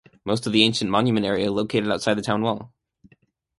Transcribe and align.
Most 0.25 0.47
of 0.47 0.51
the 0.51 0.63
ancient 0.63 0.89
monument 0.89 1.27
area 1.27 1.51
located 1.51 1.91
outside 1.91 2.15
the 2.15 2.23
town 2.23 2.41
wall. 2.41 2.73